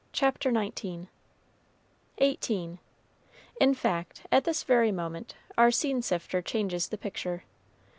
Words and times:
CHAPTER 0.13 0.51
XIX 0.51 1.09
EIGHTEEN 2.17 2.79
In 3.59 3.73
fact, 3.75 4.25
at 4.31 4.45
this 4.45 4.63
very 4.63 4.91
moment 4.91 5.35
our 5.59 5.69
scene 5.69 6.01
shifter 6.01 6.41
changes 6.41 6.87
the 6.87 6.97
picture. 6.97 7.43